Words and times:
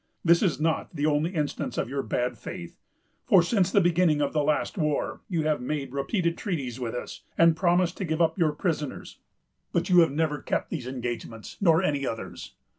This 0.25 0.41
is 0.41 0.59
not 0.59 0.95
the 0.95 1.05
only 1.05 1.29
instance 1.35 1.77
of 1.77 1.87
your 1.87 2.01
bad 2.01 2.35
faith; 2.35 2.75
for, 3.27 3.43
since 3.43 3.71
the 3.71 3.79
beginning 3.79 4.19
of 4.19 4.33
the 4.33 4.41
last 4.43 4.75
war, 4.75 5.21
you 5.29 5.43
have 5.43 5.61
made 5.61 5.93
repeated 5.93 6.39
treaties 6.39 6.79
with 6.79 6.95
us, 6.95 7.21
and 7.37 7.55
promised 7.55 7.97
to 7.97 8.05
give 8.05 8.19
up 8.19 8.35
your 8.35 8.51
prisoners; 8.53 9.19
but 9.71 9.89
you 9.89 9.99
have 9.99 10.11
never 10.11 10.41
kept 10.41 10.71
these 10.71 10.87
engagements, 10.87 11.55
nor 11.61 11.83
any 11.83 12.03
others. 12.03 12.55